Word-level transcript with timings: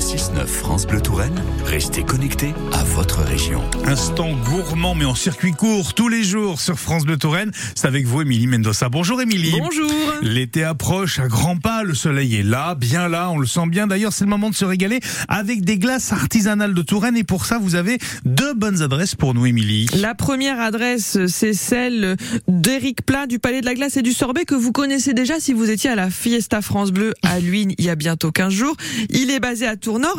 6-9 0.00 0.46
France 0.46 0.86
Bleu 0.86 1.02
Touraine, 1.02 1.44
restez 1.66 2.02
connectés 2.04 2.54
à 2.72 2.82
votre 2.84 3.20
région. 3.20 3.60
Instant 3.84 4.32
gourmand 4.46 4.94
mais 4.94 5.04
en 5.04 5.14
circuit 5.14 5.52
court 5.52 5.92
tous 5.92 6.08
les 6.08 6.24
jours 6.24 6.58
sur 6.58 6.78
France 6.78 7.04
Bleu 7.04 7.18
Touraine. 7.18 7.50
C'est 7.74 7.86
avec 7.86 8.06
vous 8.06 8.22
Émilie 8.22 8.46
Mendoza. 8.46 8.88
Bonjour 8.88 9.20
Émilie. 9.20 9.54
Bonjour. 9.58 9.92
L'été 10.22 10.64
approche 10.64 11.18
à 11.18 11.28
grands 11.28 11.58
pas, 11.58 11.82
le 11.82 11.92
soleil 11.92 12.36
est 12.36 12.42
là, 12.42 12.74
bien 12.74 13.08
là, 13.08 13.30
on 13.30 13.38
le 13.38 13.46
sent 13.46 13.66
bien. 13.66 13.86
D'ailleurs, 13.86 14.14
c'est 14.14 14.24
le 14.24 14.30
moment 14.30 14.48
de 14.48 14.54
se 14.54 14.64
régaler 14.64 15.00
avec 15.28 15.64
des 15.64 15.76
glaces 15.76 16.12
artisanales 16.12 16.72
de 16.72 16.82
Touraine 16.82 17.18
et 17.18 17.24
pour 17.24 17.44
ça, 17.44 17.58
vous 17.58 17.74
avez 17.74 17.98
deux 18.24 18.54
bonnes 18.54 18.80
adresses 18.80 19.14
pour 19.14 19.34
nous 19.34 19.44
Émilie. 19.44 19.86
La 20.00 20.14
première 20.14 20.60
adresse, 20.60 21.18
c'est 21.26 21.52
celle 21.52 22.16
d'Éric 22.48 23.04
Plat 23.04 23.26
du 23.26 23.38
Palais 23.38 23.60
de 23.60 23.66
la 23.66 23.74
Glace 23.74 23.98
et 23.98 24.02
du 24.02 24.14
Sorbet 24.14 24.46
que 24.46 24.54
vous 24.54 24.72
connaissez 24.72 25.12
déjà 25.12 25.40
si 25.40 25.52
vous 25.52 25.70
étiez 25.70 25.90
à 25.90 25.94
la 25.94 26.08
Fiesta 26.08 26.62
France 26.62 26.90
Bleu 26.90 27.12
à 27.22 27.38
Luynes 27.38 27.74
il 27.76 27.84
y 27.84 27.90
a 27.90 27.96
bientôt 27.96 28.32
15 28.32 28.50
jours. 28.50 28.76
Il 29.10 29.30
est 29.30 29.40
basé 29.40 29.66
à 29.66 29.76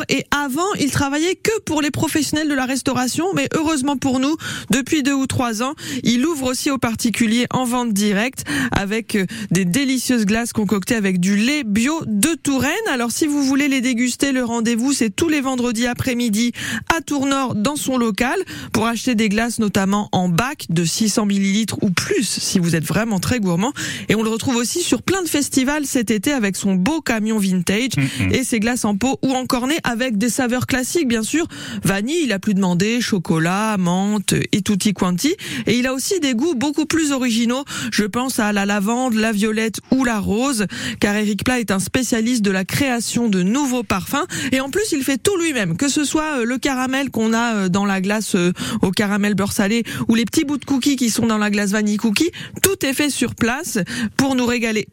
Et 0.08 0.24
avant, 0.30 0.72
il 0.78 0.90
travaillait 0.90 1.34
que 1.36 1.60
pour 1.64 1.80
les 1.80 1.90
professionnels 1.90 2.48
de 2.48 2.54
la 2.54 2.66
restauration, 2.66 3.26
mais 3.34 3.48
heureusement 3.54 3.96
pour 3.96 4.18
nous, 4.18 4.36
depuis 4.70 5.02
deux 5.02 5.14
ou 5.14 5.26
trois 5.26 5.62
ans, 5.62 5.74
il 6.02 6.26
ouvre 6.26 6.50
aussi 6.50 6.70
aux 6.70 6.78
particuliers 6.78 7.46
en 7.50 7.64
vente 7.64 7.92
directe 7.92 8.44
avec 8.72 9.16
des 9.50 9.64
délicieuses 9.64 10.26
glaces 10.26 10.52
concoctées 10.52 10.94
avec 10.94 11.20
du 11.20 11.36
lait 11.36 11.64
bio 11.64 12.00
de 12.06 12.34
Touraine. 12.34 12.72
Alors 12.90 13.10
si 13.10 13.26
vous 13.26 13.42
voulez 13.42 13.68
les 13.68 13.80
déguster, 13.80 14.32
le 14.32 14.44
rendez-vous 14.44 14.92
c'est 14.92 15.10
tous 15.10 15.28
les 15.28 15.40
vendredis 15.40 15.86
après-midi 15.86 16.52
à 16.94 17.00
Tournord 17.00 17.54
dans 17.54 17.76
son 17.76 17.96
local 17.96 18.38
pour 18.72 18.86
acheter 18.86 19.14
des 19.14 19.28
glaces 19.28 19.58
notamment 19.58 20.08
en 20.12 20.28
bac 20.28 20.66
de 20.68 20.84
600 20.84 21.26
millilitres 21.26 21.76
ou 21.82 21.90
plus 21.90 22.24
si 22.24 22.58
vous 22.58 22.76
êtes 22.76 22.84
vraiment 22.84 23.20
très 23.20 23.40
gourmand. 23.40 23.72
Et 24.08 24.14
on 24.14 24.22
le 24.22 24.30
retrouve 24.30 24.56
aussi 24.56 24.82
sur 24.82 25.02
plein 25.02 25.22
de 25.22 25.28
festivals 25.28 25.86
cet 25.86 26.10
été 26.10 26.32
avec 26.32 26.56
son 26.56 26.74
beau 26.74 27.00
camion 27.00 27.38
vintage 27.38 27.92
et 28.30 28.44
ses 28.44 28.60
glaces 28.60 28.84
en 28.84 28.96
pot 28.96 29.18
ou 29.22 29.32
en 29.32 29.46
avec 29.84 30.18
des 30.18 30.28
saveurs 30.28 30.66
classiques 30.66 31.08
bien 31.08 31.22
sûr. 31.22 31.46
Vanille, 31.84 32.22
il 32.24 32.32
a 32.32 32.38
plus 32.38 32.54
demandé, 32.54 33.00
chocolat, 33.00 33.76
menthe 33.78 34.34
et 34.52 34.62
tutti 34.62 34.92
quanti. 34.92 35.34
Et 35.66 35.78
il 35.78 35.86
a 35.86 35.94
aussi 35.94 36.20
des 36.20 36.34
goûts 36.34 36.54
beaucoup 36.54 36.86
plus 36.86 37.12
originaux. 37.12 37.64
Je 37.92 38.04
pense 38.04 38.38
à 38.38 38.52
la 38.52 38.66
lavande, 38.66 39.14
la 39.14 39.32
violette 39.32 39.80
ou 39.90 40.04
la 40.04 40.18
rose, 40.18 40.66
car 41.00 41.14
Eric 41.14 41.44
Plat 41.44 41.60
est 41.60 41.70
un 41.70 41.78
spécialiste 41.78 42.42
de 42.42 42.50
la 42.50 42.64
création 42.64 43.28
de 43.28 43.42
nouveaux 43.42 43.82
parfums. 43.82 44.26
Et 44.52 44.60
en 44.60 44.70
plus, 44.70 44.92
il 44.92 45.02
fait 45.02 45.18
tout 45.18 45.36
lui-même, 45.36 45.76
que 45.76 45.88
ce 45.88 46.04
soit 46.04 46.40
euh, 46.40 46.44
le 46.44 46.58
caramel 46.58 47.10
qu'on 47.10 47.32
a 47.32 47.54
euh, 47.54 47.68
dans 47.68 47.84
la 47.84 48.00
glace 48.00 48.34
euh, 48.34 48.52
au 48.82 48.90
caramel 48.90 49.34
beurre 49.34 49.52
salé 49.52 49.84
ou 50.08 50.14
les 50.14 50.24
petits 50.24 50.44
bouts 50.44 50.58
de 50.58 50.64
cookies 50.64 50.96
qui 50.96 51.10
sont 51.10 51.26
dans 51.26 51.38
la 51.38 51.50
glace 51.50 51.70
vanille 51.70 51.96
cookie. 51.96 52.30
Tout 52.62 52.84
est 52.84 52.94
fait 52.94 53.10
sur 53.10 53.34
place 53.34 53.78
pour 54.16 54.34
nous 54.34 54.46
régaler. 54.46 54.88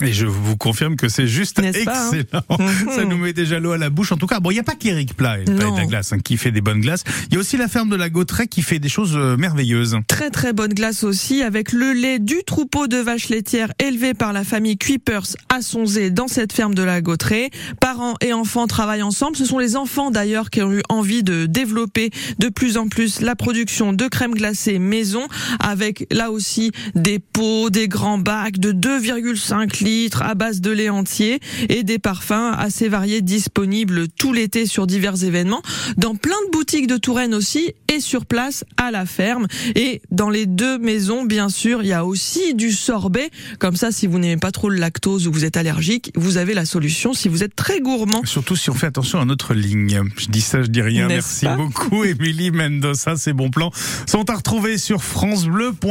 Et 0.00 0.12
je 0.12 0.26
vous 0.26 0.56
confirme 0.56 0.96
que 0.96 1.08
c'est 1.08 1.26
juste 1.26 1.60
pas, 1.60 1.66
hein 1.66 2.10
excellent. 2.12 2.90
Ça 2.96 3.04
nous 3.04 3.18
met 3.18 3.32
déjà 3.32 3.60
l'eau 3.60 3.72
à 3.72 3.78
la 3.78 3.90
bouche. 3.90 4.10
En 4.12 4.16
tout 4.16 4.26
cas, 4.26 4.40
bon, 4.40 4.50
il 4.50 4.54
n'y 4.54 4.60
a 4.60 4.64
pas 4.64 4.74
qu'Éric 4.74 5.14
Plat, 5.14 5.38
et 5.38 5.44
le 5.44 5.54
de 5.54 5.76
la 5.76 5.84
glace, 5.84 6.12
hein, 6.12 6.18
qui 6.18 6.36
fait 6.36 6.50
des 6.50 6.60
bonnes 6.60 6.80
glaces. 6.80 7.04
Il 7.28 7.34
y 7.34 7.36
a 7.36 7.40
aussi 7.40 7.56
la 7.56 7.68
ferme 7.68 7.90
de 7.90 7.96
la 7.96 8.08
Gautret 8.08 8.46
qui 8.46 8.62
fait 8.62 8.78
des 8.78 8.88
choses 8.88 9.14
euh, 9.16 9.36
merveilleuses. 9.36 9.98
Très 10.08 10.30
très 10.30 10.52
bonne 10.52 10.72
glace 10.72 11.04
aussi 11.04 11.42
avec 11.42 11.72
le 11.72 11.92
lait 11.92 12.18
du 12.18 12.42
troupeau 12.44 12.86
de 12.86 12.96
vaches 12.96 13.28
laitières 13.28 13.72
élevé 13.78 14.14
par 14.14 14.32
la 14.32 14.44
famille 14.44 14.78
Kuipers 14.78 15.36
à 15.48 15.62
Sonzé 15.62 16.10
dans 16.10 16.28
cette 16.28 16.52
ferme 16.52 16.74
de 16.74 16.82
la 16.82 17.00
Gautret. 17.00 17.50
Parents 17.80 18.14
et 18.20 18.32
enfants 18.32 18.66
travaillent 18.66 19.02
ensemble. 19.02 19.36
Ce 19.36 19.44
sont 19.44 19.58
les 19.58 19.76
enfants 19.76 20.10
d'ailleurs 20.10 20.50
qui 20.50 20.62
ont 20.62 20.72
eu 20.72 20.82
envie 20.88 21.22
de 21.22 21.46
développer 21.46 22.10
de 22.38 22.48
plus 22.48 22.76
en 22.76 22.88
plus 22.88 23.20
la 23.20 23.36
production 23.36 23.92
de 23.92 24.08
crème 24.08 24.32
glacée 24.32 24.78
maison 24.78 25.26
avec 25.60 26.06
là 26.10 26.30
aussi 26.30 26.72
des 26.94 27.18
pots, 27.18 27.70
des 27.70 27.88
grands 27.88 28.18
bacs 28.18 28.58
de 28.58 28.72
2,5 28.72 29.81
litres 29.82 30.22
à 30.22 30.34
base 30.34 30.60
de 30.60 30.70
lait 30.70 30.88
entier 30.88 31.40
et 31.68 31.82
des 31.82 31.98
parfums 31.98 32.52
assez 32.56 32.88
variés 32.88 33.22
disponibles 33.22 34.08
tout 34.08 34.32
l'été 34.32 34.66
sur 34.66 34.86
divers 34.86 35.24
événements 35.24 35.62
dans 35.96 36.14
plein 36.14 36.36
de 36.46 36.56
boutiques 36.56 36.86
de 36.86 36.96
Touraine 36.96 37.34
aussi 37.34 37.72
et 37.92 38.00
sur 38.00 38.26
place 38.26 38.64
à 38.76 38.90
la 38.90 39.06
ferme 39.06 39.46
et 39.74 40.02
dans 40.10 40.30
les 40.30 40.46
deux 40.46 40.78
maisons 40.78 41.24
bien 41.24 41.48
sûr 41.48 41.82
il 41.82 41.88
y 41.88 41.92
a 41.92 42.04
aussi 42.04 42.54
du 42.54 42.72
sorbet 42.72 43.30
comme 43.58 43.76
ça 43.76 43.92
si 43.92 44.06
vous 44.06 44.18
n'aimez 44.18 44.38
pas 44.38 44.52
trop 44.52 44.70
le 44.70 44.76
lactose 44.78 45.26
ou 45.26 45.32
vous 45.32 45.44
êtes 45.44 45.56
allergique 45.56 46.12
vous 46.14 46.36
avez 46.36 46.54
la 46.54 46.64
solution 46.64 47.14
si 47.14 47.28
vous 47.28 47.42
êtes 47.42 47.56
très 47.56 47.80
gourmand 47.80 48.22
Surtout 48.24 48.56
si 48.56 48.70
on 48.70 48.74
fait 48.74 48.86
attention 48.86 49.20
à 49.20 49.24
notre 49.24 49.54
ligne. 49.54 50.02
Je 50.16 50.26
dis 50.28 50.40
ça, 50.40 50.62
je 50.62 50.68
dis 50.68 50.82
rien. 50.82 51.06
Merci 51.06 51.46
beaucoup, 51.56 52.04
Émilie 52.04 52.50
Mendoza. 52.50 53.16
Ces 53.16 53.32
bons 53.32 53.50
plans 53.50 53.70
sont 54.06 54.28
à 54.30 54.36
retrouver 54.36 54.78
sur 54.78 55.02
francebleu.fr. 55.02 55.86